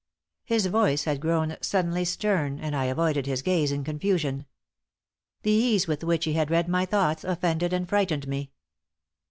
[0.45, 4.47] His voice had grown suddenly stern, and I avoided his gaze in confusion.
[5.43, 8.49] The ease with which he had read my thoughts offended and frightened me.